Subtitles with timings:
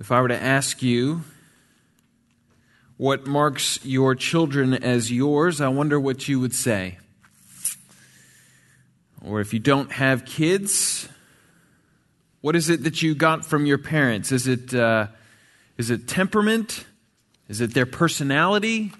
[0.00, 1.22] If I were to ask you
[2.96, 6.98] what marks your children as yours, I wonder what you would say.
[9.24, 11.08] Or if you don't have kids,
[12.40, 14.32] what is it that you got from your parents?
[14.32, 15.06] Is it, uh,
[15.78, 16.84] is it temperament?
[17.48, 18.92] Is it their personality?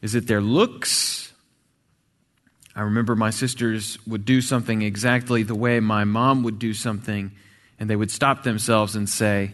[0.00, 1.32] Is it their looks?
[2.74, 7.32] I remember my sisters would do something exactly the way my mom would do something,
[7.78, 9.52] and they would stop themselves and say,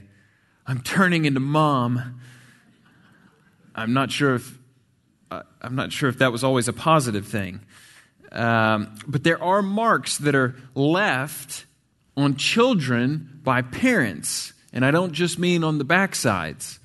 [0.69, 2.21] I'm turning into mom.
[3.75, 4.59] I'm not sure if
[5.31, 7.61] uh, I'm not sure if that was always a positive thing.
[8.31, 11.65] Um, but there are marks that are left
[12.19, 16.79] on children by parents, and I don't just mean on the backsides.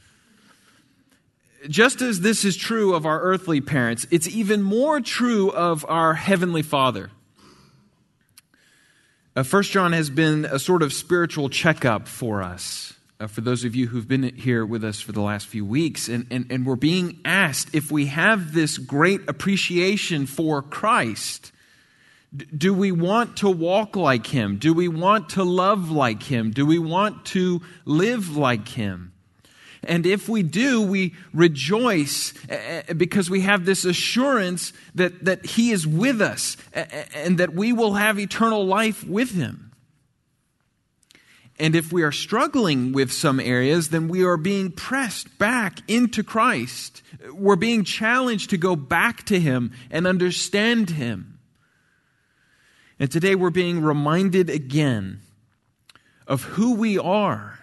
[1.67, 6.13] Just as this is true of our earthly parents, it's even more true of our
[6.13, 7.11] heavenly Father.
[9.35, 13.63] Uh, First John has been a sort of spiritual checkup for us uh, for those
[13.63, 16.09] of you who've been here with us for the last few weeks.
[16.09, 21.51] And, and, and we're being asked if we have this great appreciation for Christ,
[22.55, 24.57] do we want to walk like him?
[24.57, 26.51] Do we want to love like him?
[26.51, 29.13] Do we want to live like him?
[29.85, 35.45] And if we do, we rejoice uh, uh, because we have this assurance that, that
[35.45, 39.62] He is with us uh, and that we will have eternal life with Him.
[41.59, 46.23] And if we are struggling with some areas, then we are being pressed back into
[46.23, 47.03] Christ.
[47.31, 51.39] We're being challenged to go back to Him and understand Him.
[52.99, 55.21] And today we're being reminded again
[56.27, 57.59] of who we are.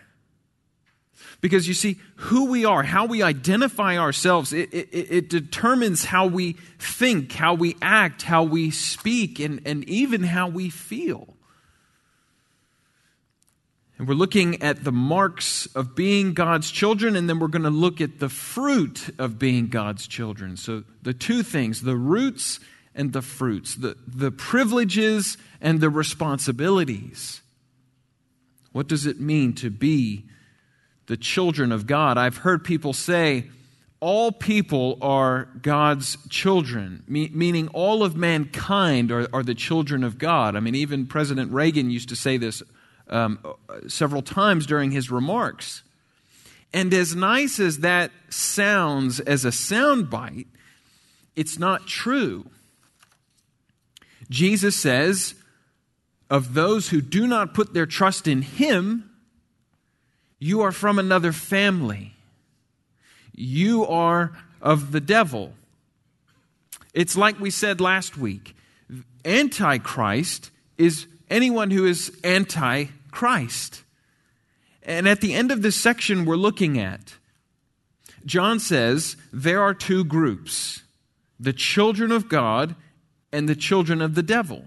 [1.40, 6.26] Because you see, who we are, how we identify ourselves, it, it, it, determines how
[6.26, 11.34] we think, how we act, how we speak, and, and even how we feel.
[14.00, 17.68] And we're looking at the marks of being God's children, and then we're going to
[17.68, 20.56] look at the fruit of being God's children.
[20.56, 22.60] So, the two things the roots
[22.94, 27.42] and the fruits, the, the privileges and the responsibilities.
[28.72, 30.24] What does it mean to be
[31.04, 32.16] the children of God?
[32.16, 33.50] I've heard people say,
[34.00, 40.56] all people are God's children, meaning all of mankind are, are the children of God.
[40.56, 42.62] I mean, even President Reagan used to say this
[43.10, 43.38] um,
[43.88, 45.82] several times during his remarks.
[46.72, 50.46] And as nice as that sounds as a soundbite,
[51.34, 52.46] it's not true.
[54.30, 55.34] Jesus says,
[56.30, 59.10] of those who do not put their trust in him,
[60.38, 62.14] you are from another family.
[63.34, 64.32] You are
[64.62, 65.52] of the devil.
[66.94, 68.54] It's like we said last week
[69.24, 73.84] Antichrist is anyone who is anti Christ.
[74.82, 77.14] And at the end of this section we're looking at,
[78.24, 80.82] John says there are two groups
[81.38, 82.74] the children of God
[83.32, 84.64] and the children of the devil.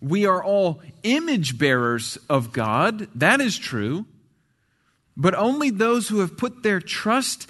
[0.00, 4.06] We are all image bearers of God, that is true,
[5.16, 7.48] but only those who have put their trust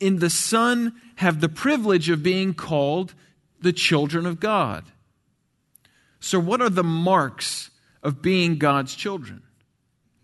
[0.00, 3.12] in the Son have the privilege of being called
[3.60, 4.84] the children of God.
[6.20, 7.70] So, what are the marks
[8.04, 9.42] of being God's children.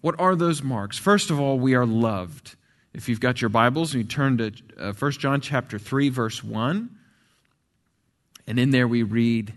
[0.03, 0.99] What are those marks?
[0.99, 2.57] First of all, we are loved.
[2.93, 6.45] If you've got your Bibles and you turn to uh, 1 John chapter 3 verse
[6.45, 6.91] 1,
[8.47, 9.55] and in there we read,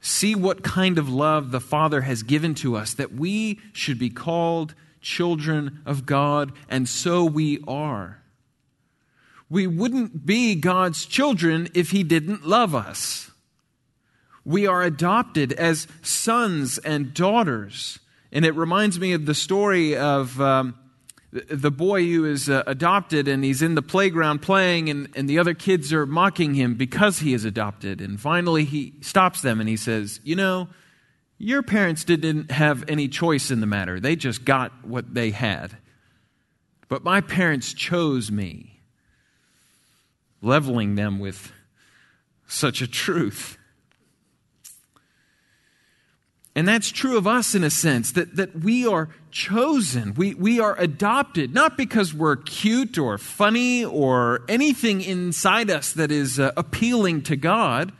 [0.00, 4.10] "See what kind of love the Father has given to us that we should be
[4.10, 8.22] called children of God, and so we are."
[9.50, 13.29] We wouldn't be God's children if he didn't love us.
[14.50, 18.00] We are adopted as sons and daughters.
[18.32, 20.76] And it reminds me of the story of um,
[21.30, 25.38] the boy who is uh, adopted and he's in the playground playing, and, and the
[25.38, 28.00] other kids are mocking him because he is adopted.
[28.00, 30.68] And finally, he stops them and he says, You know,
[31.38, 35.76] your parents didn't have any choice in the matter, they just got what they had.
[36.88, 38.80] But my parents chose me,
[40.42, 41.52] leveling them with
[42.48, 43.58] such a truth.
[46.60, 50.12] And that's true of us in a sense, that, that we are chosen.
[50.12, 56.12] We, we are adopted, not because we're cute or funny or anything inside us that
[56.12, 57.92] is uh, appealing to God,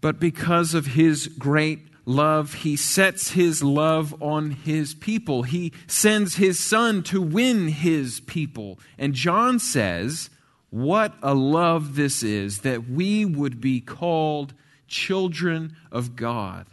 [0.00, 5.44] but because of His great love, He sets His love on His people.
[5.44, 8.80] He sends His Son to win His people.
[8.98, 10.28] And John says,
[10.70, 14.54] What a love this is that we would be called
[14.88, 16.66] children of God.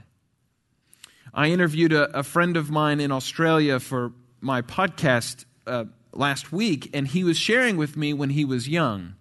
[1.34, 6.90] I interviewed a, a friend of mine in Australia for my podcast uh, last week,
[6.94, 9.16] and he was sharing with me when he was young.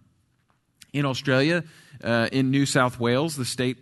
[0.93, 1.65] In Australia,
[2.05, 3.79] uh, in New South Wales, the state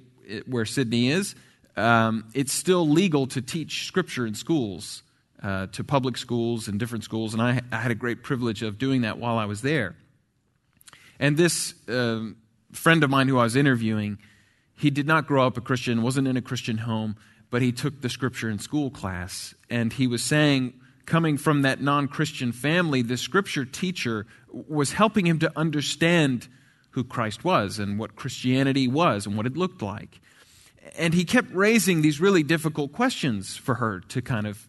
[0.46, 1.34] where Sydney is,
[1.76, 5.02] um, it's still legal to teach scripture in schools,
[5.42, 8.78] uh, to public schools and different schools, and I, I, had a great privilege of
[8.78, 9.96] doing that while I was there.
[11.18, 12.36] And this um,
[12.72, 14.18] friend of mine who I was interviewing,
[14.82, 17.14] he did not grow up a Christian, wasn't in a Christian home,
[17.50, 19.54] but he took the scripture in school class.
[19.70, 20.74] And he was saying,
[21.06, 26.48] coming from that non Christian family, the scripture teacher was helping him to understand
[26.90, 30.20] who Christ was and what Christianity was and what it looked like.
[30.98, 34.68] And he kept raising these really difficult questions for her to kind of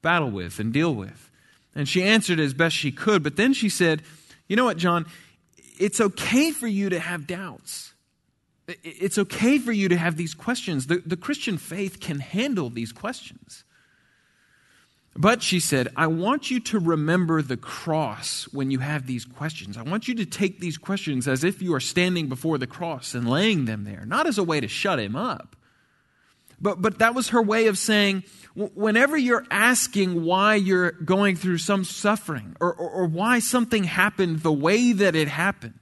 [0.00, 1.30] battle with and deal with.
[1.74, 4.00] And she answered as best she could, but then she said,
[4.48, 5.04] You know what, John?
[5.78, 7.91] It's okay for you to have doubts.
[8.82, 10.86] It's okay for you to have these questions.
[10.86, 13.64] The, the Christian faith can handle these questions.
[15.14, 19.76] But she said, I want you to remember the cross when you have these questions.
[19.76, 23.14] I want you to take these questions as if you are standing before the cross
[23.14, 25.54] and laying them there, not as a way to shut him up.
[26.62, 28.22] But, but that was her way of saying,
[28.54, 34.40] whenever you're asking why you're going through some suffering or, or, or why something happened
[34.40, 35.80] the way that it happened,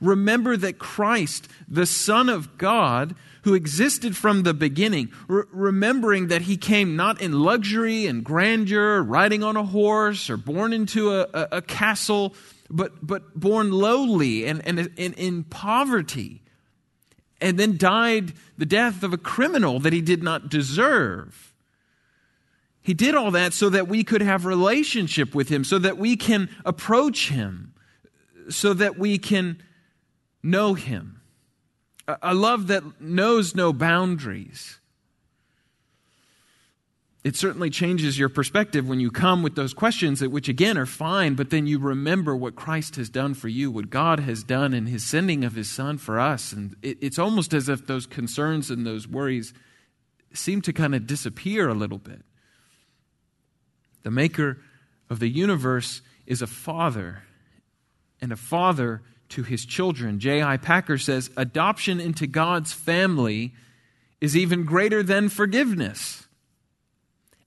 [0.00, 6.42] remember that Christ, the Son of God, who existed from the beginning, re- remembering that
[6.42, 11.26] he came not in luxury and grandeur, riding on a horse, or born into a,
[11.32, 12.34] a, a castle,
[12.68, 16.42] but, but born lowly and, and, and in poverty,
[17.40, 21.54] and then died the death of a criminal that he did not deserve.
[22.82, 26.16] He did all that so that we could have relationship with him, so that we
[26.16, 27.72] can approach him,
[28.48, 29.62] so that we can
[30.42, 31.20] know him
[32.22, 34.78] a love that knows no boundaries.
[37.22, 41.34] It certainly changes your perspective when you come with those questions, which again are fine,
[41.34, 44.86] but then you remember what Christ has done for you, what God has done in
[44.86, 46.52] his sending of his Son for us.
[46.52, 49.52] And it's almost as if those concerns and those worries
[50.32, 52.22] seem to kind of disappear a little bit.
[54.02, 54.58] The maker
[55.10, 57.24] of the universe is a father,
[58.22, 60.18] and a father to his children.
[60.18, 60.56] J.I.
[60.58, 63.54] Packer says adoption into God's family
[64.20, 66.26] is even greater than forgiveness.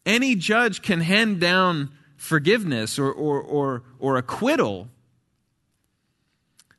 [0.05, 4.89] Any judge can hand down forgiveness or, or, or, or acquittal,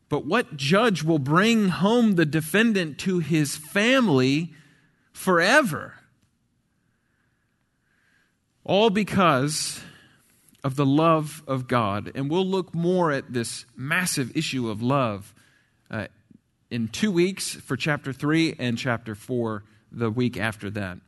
[0.09, 4.53] but what judge will bring home the defendant to his family
[5.13, 5.95] forever?
[8.65, 9.81] All because
[10.65, 12.11] of the love of God.
[12.15, 15.35] And we'll look more at this massive issue of love
[15.91, 16.07] uh,
[16.71, 19.63] in two weeks for chapter 3 and chapter 4
[19.93, 20.99] the week after that.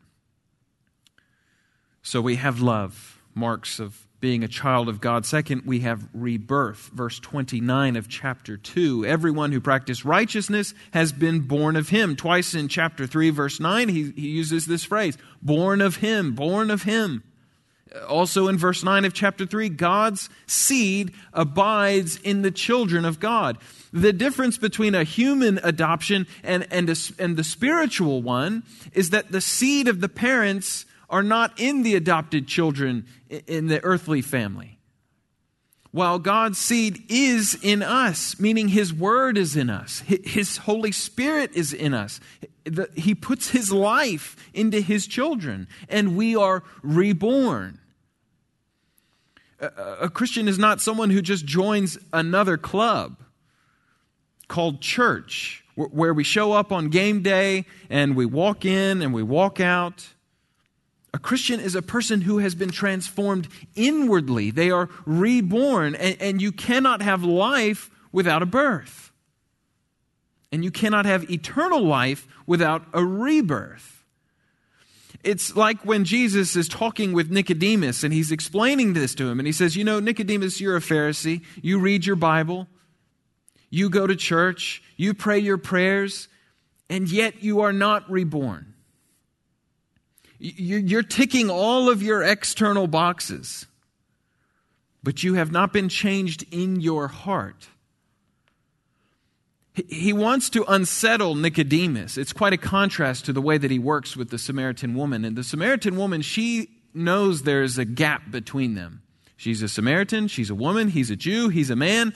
[2.03, 5.27] So we have love, marks of being a child of God.
[5.27, 9.05] Second, we have rebirth, verse 29 of chapter 2.
[9.05, 12.17] Everyone who practiced righteousness has been born of him.
[12.17, 16.71] Twice in chapter 3, verse 9, he, he uses this phrase born of him, born
[16.71, 17.23] of him.
[18.09, 23.59] Also in verse 9 of chapter 3, God's seed abides in the children of God.
[23.93, 28.63] The difference between a human adoption and, and, a, and the spiritual one
[28.93, 33.83] is that the seed of the parents are not in the adopted children in the
[33.85, 34.77] earthly family.
[35.93, 41.53] While God's seed is in us, meaning His Word is in us, His Holy Spirit
[41.55, 42.21] is in us.
[42.95, 47.79] He puts His life into His children, and we are reborn.
[49.59, 53.17] A Christian is not someone who just joins another club
[54.49, 59.23] called church, where we show up on game day and we walk in and we
[59.23, 60.09] walk out.
[61.15, 64.51] A Christian is a person who has been transformed inwardly.
[64.51, 69.13] They are reborn, and, you cannot have life without a birth.
[70.53, 73.96] And you cannot have eternal life without a rebirth.
[75.27, 79.41] It's like when Jesus is talking with Nicodemus and he's explaining this to him.
[79.41, 81.43] And he says, You know, Nicodemus, you're a Pharisee.
[81.61, 82.69] You read your Bible.
[83.69, 84.85] You go to church.
[84.97, 86.29] You pray your prayers.
[86.89, 88.75] And yet you are not reborn.
[90.39, 93.67] You're ticking all of your external boxes.
[95.03, 97.67] But you have not been changed in your heart.
[99.89, 102.17] He wants to unsettle Nicodemus.
[102.17, 105.25] It's quite a contrast to the way that he works with the Samaritan woman.
[105.25, 109.03] And the Samaritan woman, she knows there's a gap between them.
[109.37, 112.15] She's a Samaritan, she's a woman, he's a Jew, he's a man.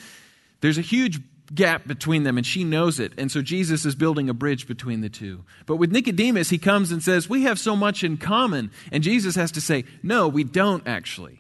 [0.63, 1.21] There's a huge
[1.55, 3.13] gap between them, and she knows it.
[3.19, 5.45] And so Jesus is building a bridge between the two.
[5.67, 8.71] But with Nicodemus, he comes and says, We have so much in common.
[8.91, 11.40] And Jesus has to say, No, we don't actually.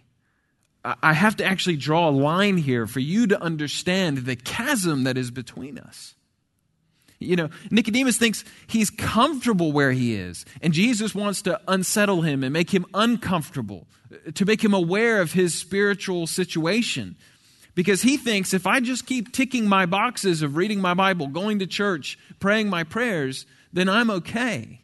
[0.85, 5.19] I have to actually draw a line here for you to understand the chasm that
[5.19, 6.15] is between us.
[7.19, 12.43] You know, Nicodemus thinks he's comfortable where he is, and Jesus wants to unsettle him
[12.43, 17.17] and make him uncomfortable, uh, to make him aware of his spiritual situation.
[17.75, 21.59] Because he thinks if I just keep ticking my boxes of reading my Bible, going
[21.59, 24.81] to church, praying my prayers, then I'm okay.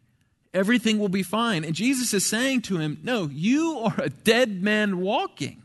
[0.52, 1.64] Everything will be fine.
[1.64, 5.62] And Jesus is saying to him, No, you are a dead man walking.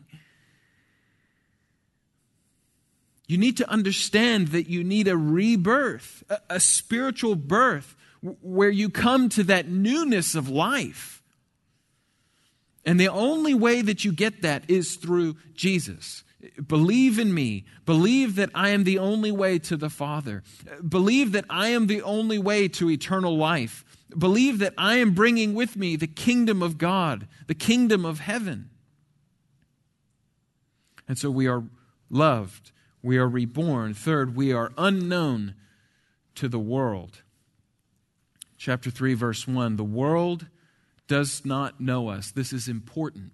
[3.31, 7.95] You need to understand that you need a rebirth, a, a spiritual birth,
[8.41, 11.23] where you come to that newness of life.
[12.85, 16.25] And the only way that you get that is through Jesus.
[16.67, 17.63] Believe in me.
[17.85, 20.43] Believe that I am the only way to the Father.
[20.85, 23.85] Believe that I am the only way to eternal life.
[24.09, 28.71] Believe that I am bringing with me the kingdom of God, the kingdom of heaven.
[31.07, 31.63] And so we are
[32.09, 32.73] loved
[33.03, 33.93] we are reborn.
[33.93, 35.55] Third, we are unknown
[36.36, 37.22] to the world.
[38.58, 40.48] Chapter 3, verse 1 The world
[41.08, 42.31] does not know us.
[42.31, 43.31] This is important.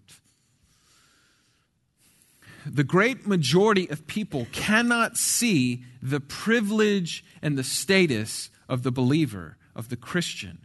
[2.65, 9.57] The great majority of people cannot see the privilege and the status of the believer,
[9.75, 10.59] of the Christian.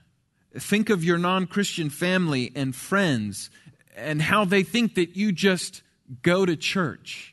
[0.54, 3.50] Think of your non Christian family and friends
[3.96, 5.82] and how they think that you just
[6.22, 7.31] go to church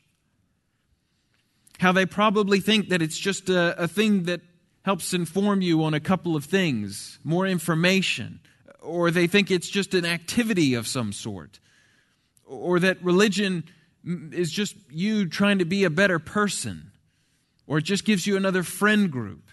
[1.80, 4.42] how they probably think that it's just a, a thing that
[4.82, 8.38] helps inform you on a couple of things, more information,
[8.80, 11.58] or they think it's just an activity of some sort,
[12.44, 13.64] or that religion
[14.04, 16.92] is just you trying to be a better person,
[17.66, 19.50] or it just gives you another friend group.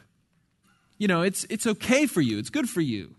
[0.98, 3.16] You know, it's, it's okay for you, it's good for you.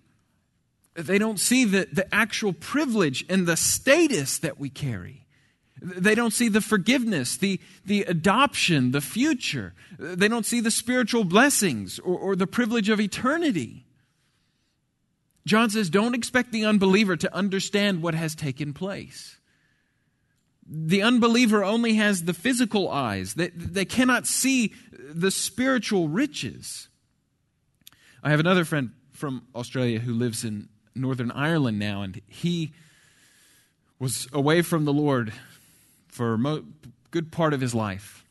[0.95, 5.25] They don't see the, the actual privilege and the status that we carry.
[5.81, 9.75] They don't see the forgiveness, the, the adoption, the future.
[9.99, 13.85] They don't see the spiritual blessings or, or the privilege of eternity.
[15.47, 19.39] John says, don't expect the unbeliever to understand what has taken place.
[20.67, 26.89] The unbeliever only has the physical eyes, they, they cannot see the spiritual riches.
[28.23, 32.75] I have another friend from Australia who lives in Northern Ireland now, and he
[33.99, 35.33] was away from the Lord
[36.09, 36.63] for a
[37.11, 38.25] good part of his life.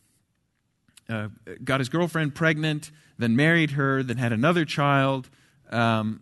[1.09, 1.29] Uh,
[1.63, 5.29] got his girlfriend pregnant, then married her, then had another child,
[5.71, 6.21] um,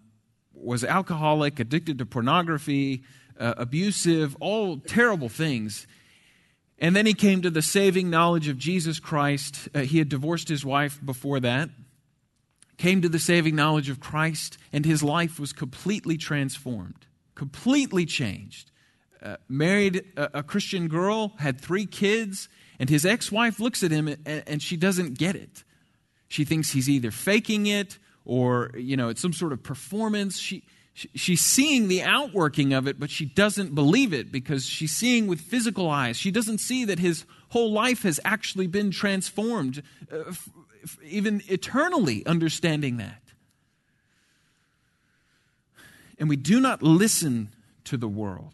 [0.54, 3.04] was alcoholic, addicted to pornography,
[3.40, 5.88] uh, abusive, all terrible things.
[6.78, 9.70] And then he came to the saving knowledge of Jesus Christ.
[9.74, 11.70] Uh, he had divorced his wife before that.
[12.78, 18.72] Came to the saving knowledge of Christ, and his life was completely transformed, completely changed.
[19.26, 23.90] Uh, married a, a, Christian girl, had three kids, and his ex wife looks at
[23.90, 25.64] him and, and she doesn't get it.
[26.28, 30.38] She thinks he's either faking it or, you know, it's some sort of performance.
[30.38, 30.64] She,
[30.94, 35.26] she, she's seeing the outworking of it, but she doesn't believe it because she's seeing
[35.26, 36.18] with physical eyes.
[36.18, 40.50] She doesn't see that his whole life has actually been transformed, uh, f-
[40.84, 43.24] f- even eternally understanding that.
[46.20, 47.50] And we do not listen
[47.86, 48.54] to the world.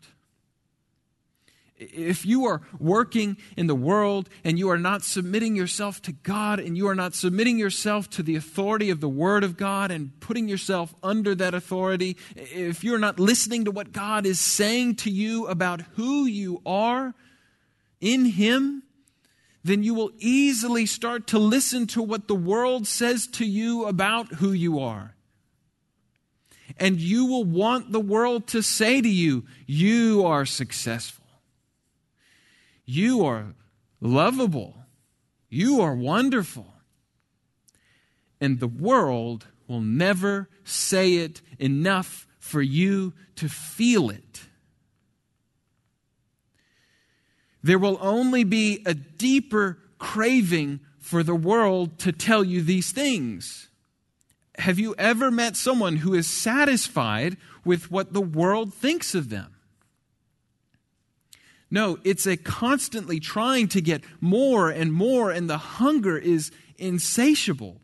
[1.81, 6.59] If you are working in the world and you are not submitting yourself to God
[6.59, 10.11] and you are not submitting yourself to the authority of the Word of God and
[10.19, 15.09] putting yourself under that authority, if you're not listening to what God is saying to
[15.09, 17.15] you about who you are
[18.00, 18.83] in Him,
[19.63, 24.33] then you will easily start to listen to what the world says to you about
[24.33, 25.15] who you are.
[26.77, 31.20] And you will want the world to say to you, You are successful.
[32.85, 33.53] You are
[34.00, 34.85] lovable.
[35.50, 36.73] You are wonderful.
[38.39, 44.41] And the world will never say it enough for you to feel it.
[47.63, 53.69] There will only be a deeper craving for the world to tell you these things.
[54.57, 59.55] Have you ever met someone who is satisfied with what the world thinks of them?
[61.73, 67.79] No, it's a constantly trying to get more and more, and the hunger is insatiable.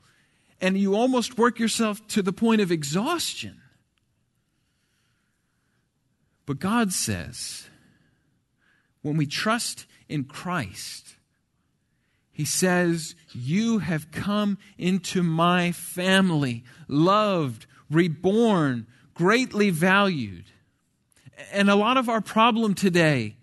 [0.60, 3.62] And you almost work yourself to the point of exhaustion.
[6.46, 7.70] But God says,
[9.01, 11.15] when we trust in Christ,
[12.32, 20.46] He says, You have come into my family, loved, reborn, greatly valued.
[21.53, 23.37] And a lot of our problem today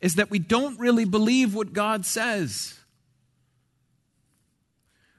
[0.00, 2.78] is that we don't really believe what God says.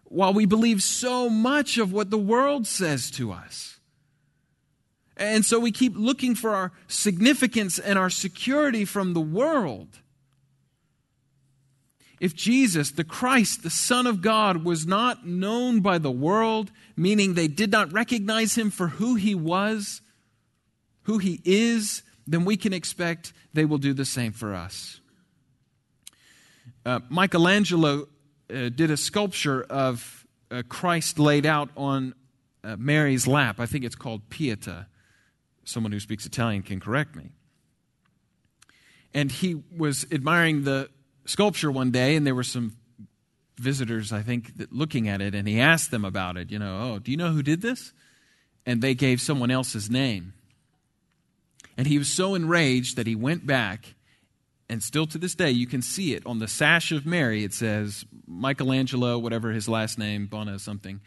[0.06, 3.80] While we believe so much of what the world says to us.
[5.18, 10.00] And so we keep looking for our significance and our security from the world.
[12.20, 17.34] If Jesus, the Christ, the Son of God, was not known by the world, meaning
[17.34, 20.02] they did not recognize him for who he was,
[21.04, 25.00] who he is, then we can expect they will do the same for us.
[26.86, 28.08] Uh, Michelangelo
[28.50, 32.14] uh, did a sculpture of uh, Christ laid out on
[32.64, 33.60] uh, Mary's lap.
[33.60, 34.88] I think it's called Pieta.
[35.64, 37.32] Someone who speaks Italian can correct me.
[39.14, 40.90] And he was admiring the
[41.26, 42.76] sculpture one day, and there were some
[43.58, 46.52] visitors, I think, looking at it, and he asked them about it.
[46.52, 47.94] You know, oh, do you know who did this?
[48.66, 50.34] And they gave someone else's name.
[51.78, 53.94] And he was so enraged that he went back,
[54.68, 57.44] and still to this day, you can see it on the sash of Mary.
[57.44, 61.02] It says Michelangelo, whatever his last name, Bona something,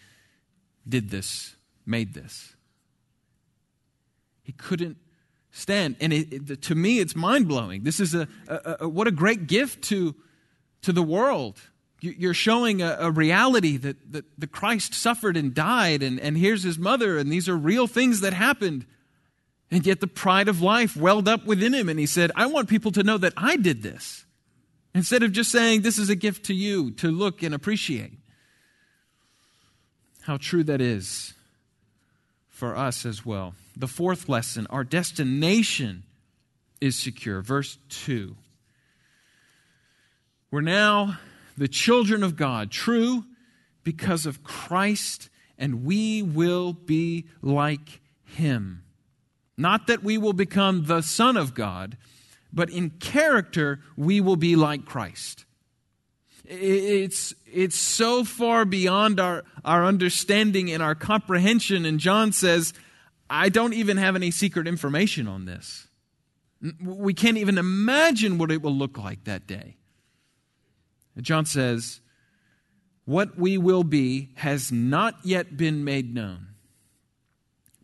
[0.89, 2.55] did this, made this.
[4.45, 4.97] He couldn't
[5.51, 5.97] stand.
[6.01, 7.83] And it, it, to me, it's mind blowing.
[7.83, 10.15] This is a, a, a, what a great gift to,
[10.83, 11.61] to the world.
[12.01, 16.63] You're showing a, a reality that, that the Christ suffered and died, and, and here's
[16.63, 18.87] his mother, and these are real things that happened.
[19.71, 22.69] And yet the pride of life welled up within him, and he said, I want
[22.69, 24.25] people to know that I did this.
[24.95, 28.13] Instead of just saying, This is a gift to you to look and appreciate.
[30.23, 31.35] How true that is
[32.49, 33.55] for us as well.
[33.77, 36.03] The fourth lesson our destination
[36.81, 37.41] is secure.
[37.41, 38.37] Verse 2.
[40.51, 41.19] We're now
[41.57, 43.25] the children of God, true
[43.85, 48.83] because of Christ, and we will be like him.
[49.61, 51.99] Not that we will become the Son of God,
[52.51, 55.45] but in character, we will be like Christ.
[56.47, 61.85] It's, it's so far beyond our, our understanding and our comprehension.
[61.85, 62.73] And John says,
[63.29, 65.87] I don't even have any secret information on this.
[66.83, 69.77] We can't even imagine what it will look like that day.
[71.21, 72.01] John says,
[73.05, 76.50] What we will be has not yet been made known,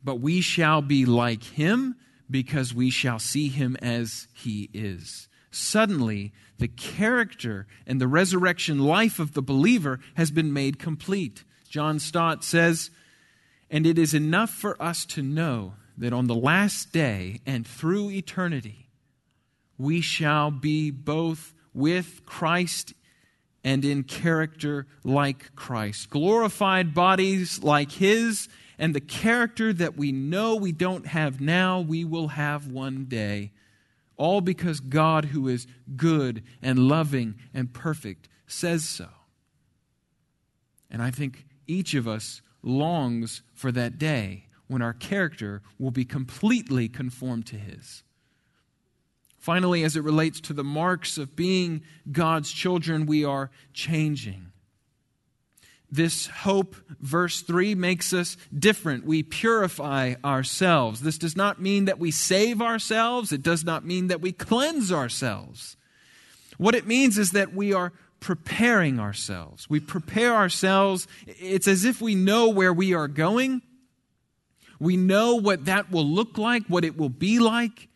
[0.06, 1.96] but we shall be like him
[2.30, 5.28] because we shall see him as he is.
[5.50, 11.42] Suddenly, the character and the resurrection life of the believer has been made complete.
[11.68, 12.90] John Stott says,
[13.68, 18.10] and it is enough for us to know that on the last day and through
[18.10, 18.88] eternity,
[19.76, 22.94] we shall be both with Christ
[23.66, 26.08] and in character like Christ.
[26.08, 28.48] Glorified bodies like His,
[28.78, 33.50] and the character that we know we don't have now, we will have one day.
[34.16, 39.08] All because God, who is good and loving and perfect, says so.
[40.88, 46.04] And I think each of us longs for that day when our character will be
[46.04, 48.04] completely conformed to His.
[49.46, 51.80] Finally, as it relates to the marks of being
[52.10, 54.50] God's children, we are changing.
[55.88, 59.06] This hope, verse 3, makes us different.
[59.06, 61.02] We purify ourselves.
[61.02, 64.90] This does not mean that we save ourselves, it does not mean that we cleanse
[64.90, 65.76] ourselves.
[66.58, 69.70] What it means is that we are preparing ourselves.
[69.70, 71.06] We prepare ourselves.
[71.24, 73.62] It's as if we know where we are going.
[74.80, 77.88] We know what that will look like, what it will be like.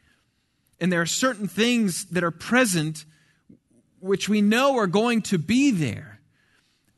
[0.81, 3.05] And there are certain things that are present
[4.01, 6.21] which we know are going to be there.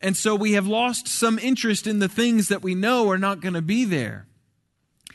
[0.00, 3.40] And so we have lost some interest in the things that we know are not
[3.40, 4.26] going to be there.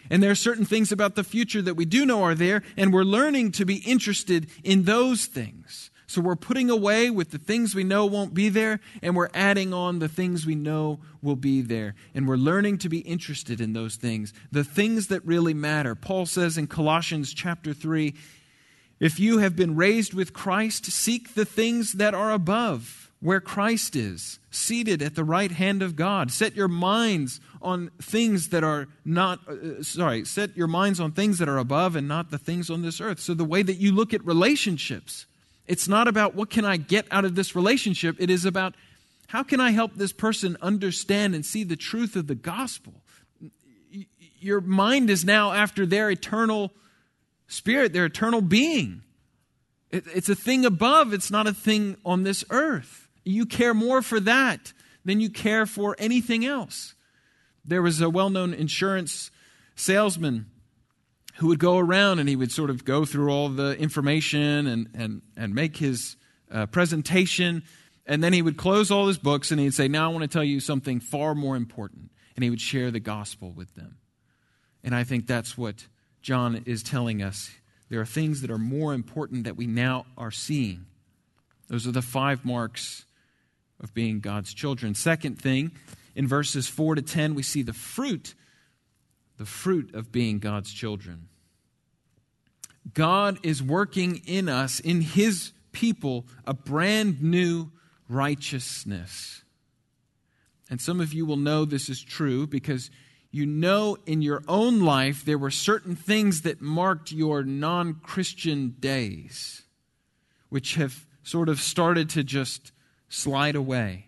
[0.10, 2.94] And there are certain things about the future that we do know are there, and
[2.94, 5.92] we're learning to be interested in those things.
[6.10, 9.74] So we're putting away with the things we know won't be there, and we're adding
[9.74, 11.96] on the things we know will be there.
[12.16, 15.96] And we're learning to be interested in those things, the things that really matter.
[15.96, 18.14] Paul says in Colossians chapter 3
[19.00, 23.96] if you have been raised with Christ, seek the things that are above, where Christ
[23.96, 26.32] is, seated at the right hand of God.
[26.32, 31.38] Set your minds on things that are not, uh, sorry, set your minds on things
[31.40, 33.20] that are above and not the things on this earth.
[33.20, 35.26] So the way that you look at relationships,
[35.68, 38.16] it's not about what can I get out of this relationship.
[38.20, 38.74] It is about
[39.28, 42.94] how can I help this person understand and see the truth of the gospel.
[44.40, 46.72] Your mind is now after their eternal
[47.48, 49.04] spirit, their eternal being.
[49.90, 53.08] It's a thing above, it's not a thing on this earth.
[53.24, 54.74] You care more for that
[55.06, 56.94] than you care for anything else.
[57.64, 59.32] There was a well known insurance
[59.76, 60.48] salesman
[61.36, 64.90] who would go around and he would sort of go through all the information and,
[64.94, 66.16] and, and make his
[66.52, 67.64] uh, presentation.
[68.06, 70.28] And then he would close all his books and he'd say, Now I want to
[70.28, 72.12] tell you something far more important.
[72.36, 73.98] And he would share the gospel with them.
[74.84, 75.88] And I think that's what
[76.22, 77.52] John is telling us.
[77.90, 80.86] There are things that are more important that we now are seeing.
[81.68, 83.06] Those are the five marks
[83.80, 84.96] of being God's children.
[84.96, 85.72] Second thing,
[86.16, 88.34] in verses 4 to 10, we see the fruit,
[89.38, 91.30] the fruit of being God's children.
[92.94, 97.72] God is working in us, in His people, a brand new
[98.10, 99.44] righteousness.
[100.70, 102.90] And some of you will know this is true because
[103.32, 108.76] you know in your own life there were certain things that marked your non Christian
[108.80, 109.64] days,
[110.50, 112.72] which have sort of started to just
[113.10, 114.08] slide away.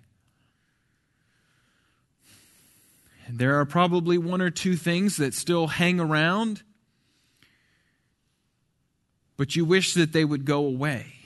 [3.28, 6.64] And there are probably one or two things that still hang around,
[9.38, 11.19] but you wish that they would go away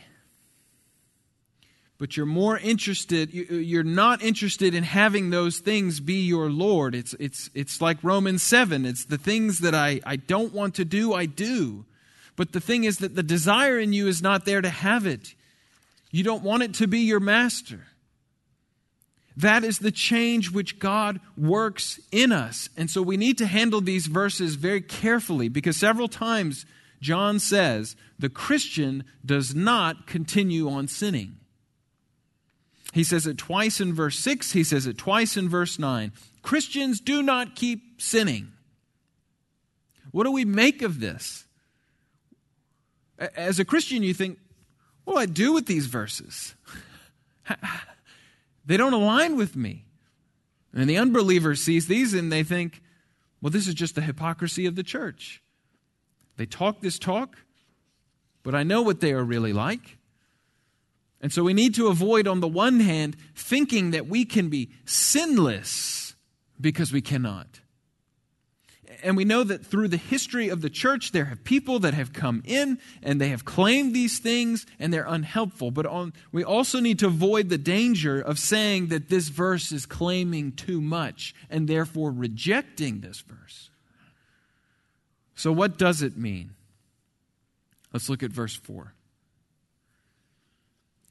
[1.97, 6.95] but you're more interested uh, you're not interested in having those things be your lord.
[6.95, 10.85] It's it's it's like romans 7 it's the things that i i don't want to
[10.85, 11.85] do i do.
[12.35, 15.35] But the thing is that the desire in you is not there to have it.
[16.11, 17.87] You don't want it to be your master.
[19.35, 22.69] That is the change which God works in us.
[22.77, 26.65] And so we need to handle these verses very carefully because several times
[27.01, 31.37] John says the Christian does not continue on sinning.
[32.93, 36.11] He says it twice in verse 6, he says it twice in verse 9.
[36.43, 38.51] Christians do not keep sinning.
[40.11, 41.45] What do we make of this?
[43.17, 44.37] As a Christian, you think,
[45.05, 46.53] what do I do with these verses?
[48.65, 49.85] they don't align with me.
[50.71, 52.83] And the unbeliever sees these and they think,
[53.41, 55.41] well, this is just the hypocrisy of the church.
[56.37, 57.37] They talk this talk,
[58.43, 59.97] but I know what they are really like.
[61.23, 64.71] And so we need to avoid, on the one hand, thinking that we can be
[64.85, 66.15] sinless
[66.59, 67.61] because we cannot.
[69.01, 72.11] And we know that through the history of the church, there have people that have
[72.11, 75.71] come in and they have claimed these things and they're unhelpful.
[75.71, 79.85] But on, we also need to avoid the danger of saying that this verse is
[79.85, 83.69] claiming too much and therefore rejecting this verse.
[85.35, 86.51] So, what does it mean?
[87.93, 88.93] Let's look at verse 4.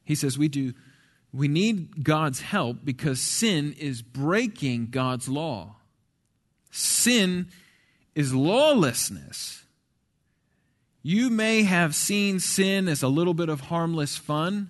[0.03, 0.73] He says we do
[1.33, 5.77] we need God's help because sin is breaking God's law.
[6.69, 7.47] Sin
[8.13, 9.63] is lawlessness.
[11.01, 14.69] You may have seen sin as a little bit of harmless fun,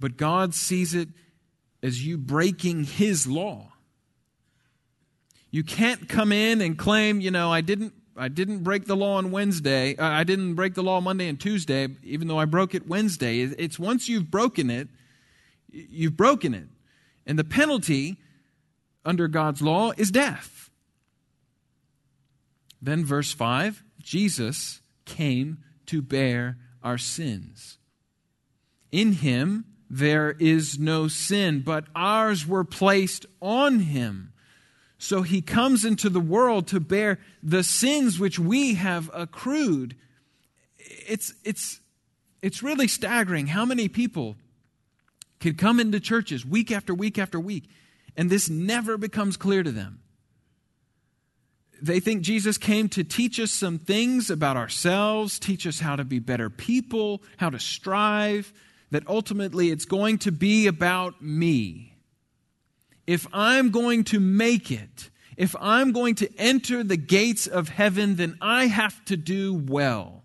[0.00, 1.08] but God sees it
[1.82, 3.72] as you breaking His law.
[5.50, 9.16] You can't come in and claim, you know, I didn't I didn't break the law
[9.16, 9.96] on Wednesday.
[9.96, 13.40] Uh, I didn't break the law Monday and Tuesday, even though I broke it Wednesday.
[13.40, 14.88] It's once you've broken it,
[15.70, 16.68] you've broken it.
[17.26, 18.16] And the penalty
[19.04, 20.70] under God's law is death.
[22.82, 27.78] Then, verse 5 Jesus came to bear our sins.
[28.90, 34.32] In him there is no sin, but ours were placed on him.
[34.98, 39.96] So he comes into the world to bear the sins which we have accrued.
[40.76, 41.80] It's, it's,
[42.42, 44.36] it's really staggering how many people
[45.38, 47.70] can come into churches week after week after week,
[48.16, 50.00] and this never becomes clear to them.
[51.80, 56.02] They think Jesus came to teach us some things about ourselves, teach us how to
[56.02, 58.52] be better people, how to strive,
[58.90, 61.87] that ultimately it's going to be about me
[63.08, 68.16] if I'm going to make it, if I'm going to enter the gates of heaven,
[68.16, 70.24] then I have to do well.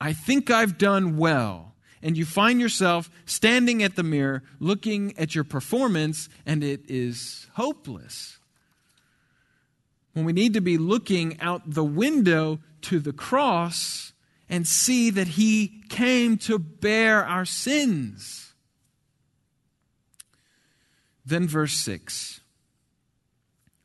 [0.00, 1.74] I think I've done well.
[2.02, 7.46] And you find yourself standing at the mirror looking at your performance, and it is
[7.56, 8.38] hopeless.
[10.14, 14.14] When we need to be looking out the window to the cross
[14.48, 18.45] and see that He came to bear our sins.
[21.26, 22.40] Then, verse 6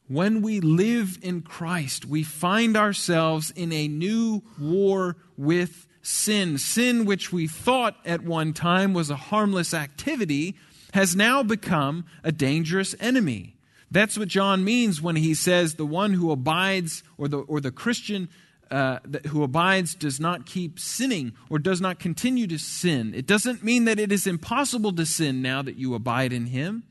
[0.08, 6.60] When we live in Christ, we find ourselves in a new war with sin.
[6.60, 10.56] Sin, which we thought at one time was a harmless activity,
[10.94, 13.56] has now become a dangerous enemy.
[13.90, 17.72] That's what John means when he says the one who abides, or the, or the
[17.72, 18.30] Christian
[18.70, 23.14] uh, who abides does not keep sinning or does not continue to sin.
[23.14, 26.84] It doesn't mean that it is impossible to sin now that you abide in him.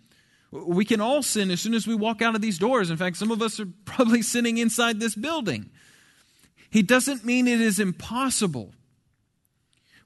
[0.50, 2.90] We can all sin as soon as we walk out of these doors.
[2.90, 5.70] In fact, some of us are probably sinning inside this building.
[6.70, 8.72] He doesn't mean it is impossible.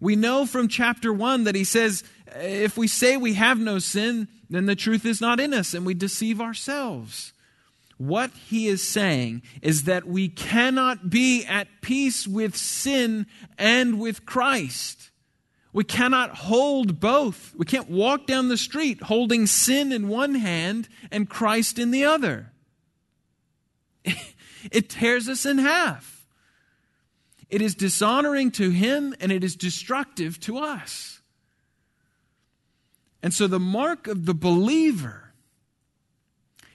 [0.01, 2.05] We know from chapter 1 that he says,
[2.35, 5.87] if we say we have no sin, then the truth is not in us and
[5.87, 7.33] we deceive ourselves.
[7.97, 13.27] What he is saying is that we cannot be at peace with sin
[13.57, 15.11] and with Christ.
[15.75, 17.53] We cannot hold both.
[17.57, 22.05] We can't walk down the street holding sin in one hand and Christ in the
[22.07, 22.53] other.
[24.73, 26.27] It tears us in half.
[27.51, 31.21] It is dishonoring to him and it is destructive to us.
[33.23, 35.35] And so the mark of the believer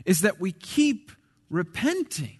[0.05, 1.11] is that we keep
[1.49, 2.38] repenting.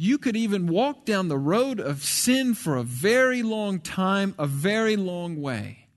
[0.00, 4.46] You could even walk down the road of sin for a very long time, a
[4.46, 5.88] very long way.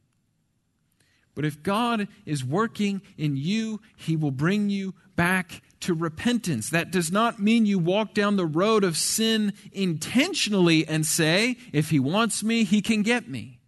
[1.35, 6.71] But if God is working in you, He will bring you back to repentance.
[6.71, 11.91] That does not mean you walk down the road of sin intentionally and say, if
[11.91, 13.59] He wants me, He can get me.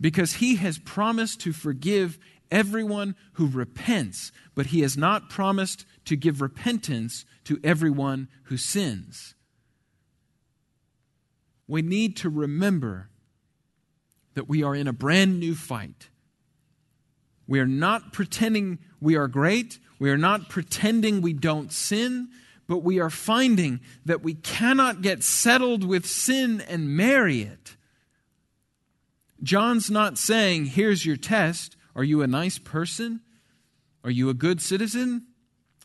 [0.00, 2.18] Because He has promised to forgive
[2.52, 9.34] everyone who repents, but he has not promised to give repentance to everyone who sins.
[11.66, 13.08] We need to remember
[14.34, 16.10] that we are in a brand new fight.
[17.46, 19.78] We are not pretending we are great.
[19.98, 22.28] We are not pretending we don't sin,
[22.68, 27.76] but we are finding that we cannot get settled with sin and marry it.
[29.42, 31.76] John's not saying, here's your test.
[31.94, 33.20] Are you a nice person?
[34.04, 35.26] Are you a good citizen?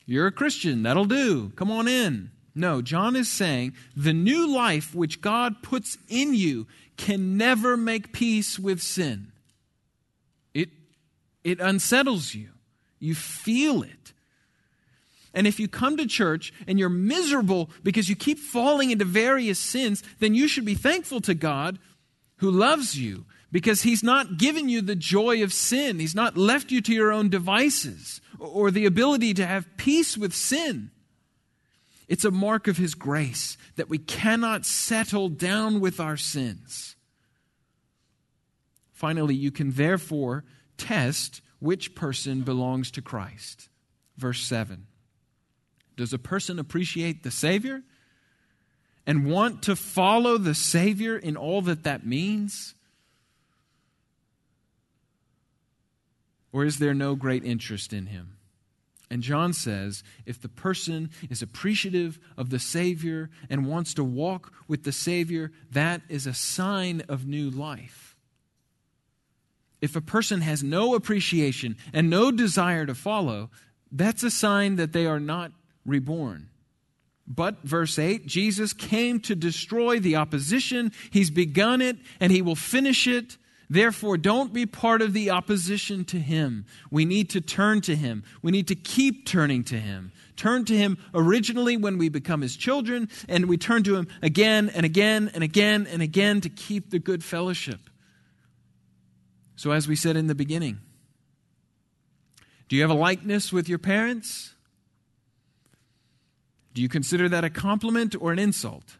[0.05, 0.83] You're a Christian.
[0.83, 1.49] That'll do.
[1.55, 2.31] Come on in.
[2.55, 6.65] No, John is saying the new life which God puts in you
[6.95, 9.31] can never make peace with sin.
[10.53, 10.69] It,
[11.43, 12.49] it unsettles you.
[12.99, 14.13] You feel it.
[15.35, 19.59] And if you come to church and you're miserable because you keep falling into various
[19.59, 21.77] sins, then you should be thankful to God
[22.37, 25.99] who loves you because he's not given you the joy of sin.
[25.99, 30.33] He's not left you to your own devices or the ability to have peace with
[30.33, 30.91] sin.
[32.07, 36.95] It's a mark of his grace that we cannot settle down with our sins.
[38.93, 40.43] Finally, you can therefore
[40.77, 43.69] test which person belongs to Christ.
[44.17, 44.87] Verse 7.
[45.95, 47.81] Does a person appreciate the Savior
[49.05, 52.75] and want to follow the Savior in all that that means?
[56.51, 58.37] Or is there no great interest in him?
[59.09, 64.51] And John says if the person is appreciative of the Savior and wants to walk
[64.67, 68.15] with the Savior, that is a sign of new life.
[69.81, 73.49] If a person has no appreciation and no desire to follow,
[73.91, 75.51] that's a sign that they are not
[75.85, 76.49] reborn.
[77.27, 80.93] But, verse 8, Jesus came to destroy the opposition.
[81.11, 83.37] He's begun it and he will finish it.
[83.69, 86.65] Therefore, don't be part of the opposition to Him.
[86.89, 88.23] We need to turn to Him.
[88.41, 90.13] We need to keep turning to Him.
[90.37, 94.71] Turn to Him originally when we become His children, and we turn to Him again
[94.73, 97.81] and again and again and again to keep the good fellowship.
[99.57, 100.79] So, as we said in the beginning,
[102.69, 104.53] do you have a likeness with your parents?
[106.73, 108.97] Do you consider that a compliment or an insult?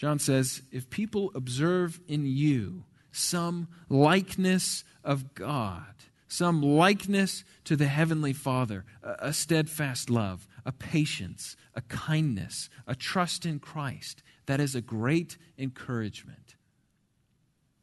[0.00, 5.92] John says, if people observe in you some likeness of God,
[6.26, 13.44] some likeness to the Heavenly Father, a, steadfast love, a patience, a kindness, a trust
[13.44, 16.54] in Christ, that is a great encouragement.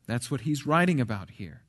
[0.07, 1.61] That's what he's writing about here.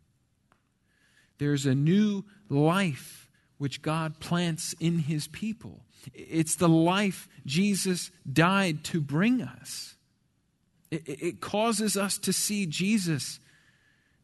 [1.36, 5.84] There's a new life which God plants in his people.
[6.14, 9.96] It's the life Jesus died to bring us.
[10.90, 13.40] It, it causes us to see Jesus,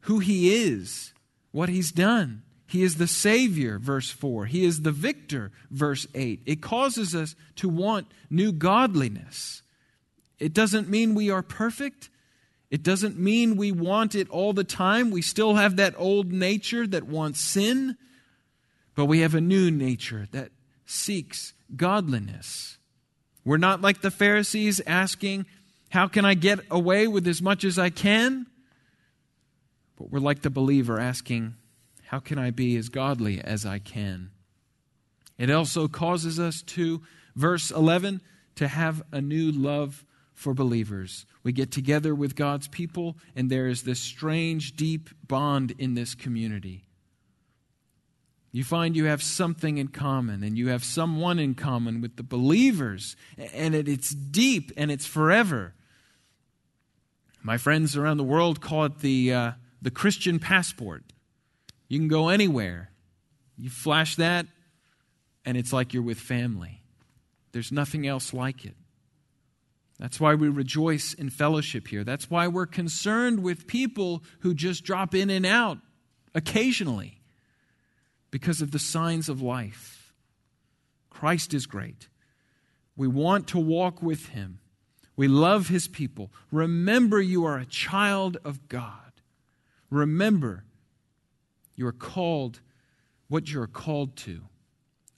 [0.00, 1.12] who he is,
[1.52, 2.42] what he's done.
[2.66, 4.46] He is the Savior, verse 4.
[4.46, 6.42] He is the victor, verse 8.
[6.46, 9.62] It causes us to want new godliness.
[10.38, 12.10] It doesn't mean we are perfect.
[12.70, 15.10] It doesn't mean we want it all the time.
[15.10, 17.96] We still have that old nature that wants sin,
[18.96, 20.50] but we have a new nature that
[20.86, 22.78] seeks godliness.
[23.44, 25.46] We're not like the Pharisees asking,
[25.94, 28.46] how can I get away with as much as I can?
[29.96, 31.54] But we're like the believer asking,
[32.06, 34.30] How can I be as godly as I can?
[35.38, 37.00] It also causes us to
[37.36, 38.20] Verse 11
[38.56, 41.26] to have a new love for believers.
[41.42, 46.14] We get together with God's people, and there is this strange, deep bond in this
[46.14, 46.84] community.
[48.52, 52.22] You find you have something in common, and you have someone in common with the
[52.22, 55.74] believers, and it's deep and it's forever.
[57.46, 59.52] My friends around the world call it the, uh,
[59.82, 61.04] the Christian passport.
[61.88, 62.90] You can go anywhere.
[63.58, 64.46] You flash that,
[65.44, 66.80] and it's like you're with family.
[67.52, 68.74] There's nothing else like it.
[69.98, 72.02] That's why we rejoice in fellowship here.
[72.02, 75.78] That's why we're concerned with people who just drop in and out
[76.34, 77.20] occasionally
[78.30, 80.14] because of the signs of life.
[81.10, 82.08] Christ is great.
[82.96, 84.60] We want to walk with him.
[85.16, 86.32] We love his people.
[86.50, 89.12] Remember, you are a child of God.
[89.90, 90.64] Remember,
[91.76, 92.60] you are called
[93.28, 94.42] what you are called to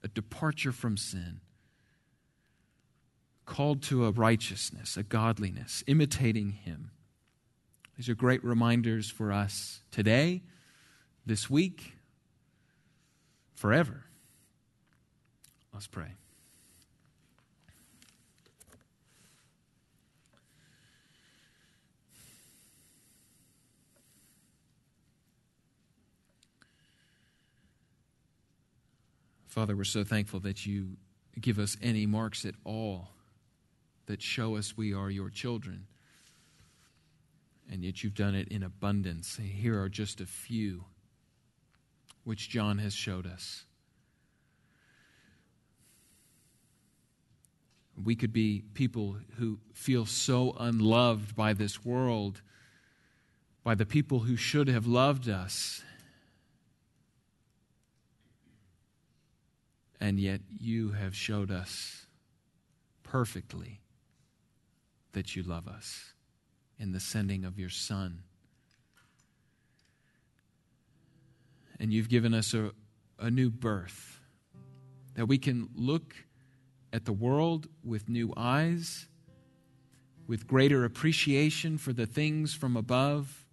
[0.02, 1.40] a departure from sin
[3.46, 6.90] called to a righteousness, a godliness, imitating Him.
[7.96, 10.42] These are great reminders for us today,
[11.24, 11.94] this week,
[13.54, 14.04] forever.
[15.72, 16.12] Let's pray.
[29.56, 30.98] Father, we're so thankful that you
[31.40, 33.08] give us any marks at all
[34.04, 35.86] that show us we are your children.
[37.72, 39.38] And yet you've done it in abundance.
[39.38, 40.84] And Here are just a few
[42.24, 43.64] which John has showed us.
[48.04, 52.42] We could be people who feel so unloved by this world,
[53.64, 55.82] by the people who should have loved us.
[60.00, 62.06] And yet you have showed us
[63.02, 63.80] perfectly
[65.12, 66.12] that you love us
[66.78, 68.22] in the sending of your Son.
[71.80, 72.72] And you've given us a,
[73.18, 74.20] a new birth
[75.14, 76.14] that we can look
[76.92, 79.06] at the world with new eyes,
[80.26, 83.46] with greater appreciation for the things from above,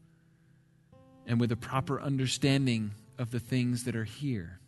[1.25, 4.59] and with a proper understanding of the things that are here.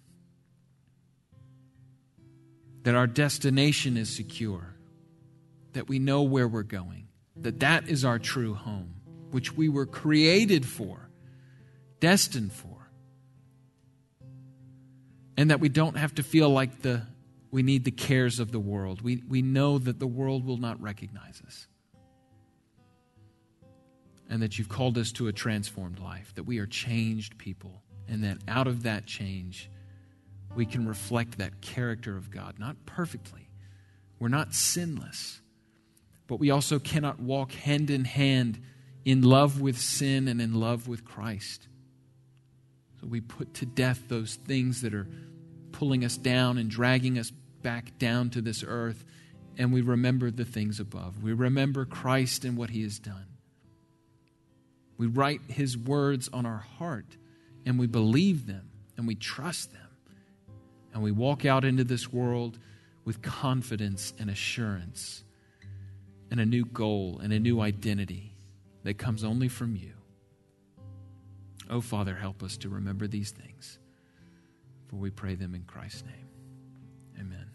[2.85, 4.75] That our destination is secure
[5.73, 8.95] that we know where we're going, that that is our true home,
[9.31, 11.09] which we were created for,
[11.99, 12.89] destined for.
[15.35, 17.01] And that we don't have to feel like the
[17.55, 19.01] we need the cares of the world.
[19.01, 21.67] We, we know that the world will not recognize us.
[24.29, 28.25] And that you've called us to a transformed life, that we are changed people, and
[28.25, 29.69] that out of that change,
[30.55, 33.49] we can reflect that character of God, not perfectly.
[34.19, 35.41] We're not sinless,
[36.27, 38.59] but we also cannot walk hand in hand
[39.03, 41.67] in love with sin and in love with Christ.
[42.99, 45.07] So we put to death those things that are
[45.71, 49.03] pulling us down and dragging us back down to this earth,
[49.57, 51.21] and we remember the things above.
[51.21, 53.25] We remember Christ and what he has done.
[54.97, 57.17] We write his words on our heart,
[57.65, 59.84] and we believe them, and we trust them.
[60.95, 62.57] And we walk out into this world
[63.03, 65.25] with confidence and assurance
[66.31, 68.31] and a new goal and a new identity
[68.83, 69.91] that comes only from you.
[71.69, 73.77] Oh, Father, help us to remember these things,
[74.87, 76.29] for we pray them in Christ's name.
[77.19, 77.54] Amen.